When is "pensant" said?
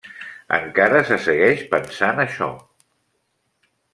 1.75-2.23